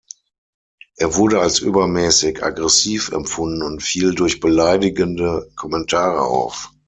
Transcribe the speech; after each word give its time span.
Er 0.95 1.15
wurde 1.15 1.41
als 1.41 1.59
übermäßig 1.59 2.43
aggressiv 2.43 3.11
empfunden 3.11 3.61
und 3.61 3.83
fiel 3.83 4.15
durch 4.15 4.39
beleidigende 4.39 5.51
Kommentare 5.55 6.21
auf. 6.23 6.71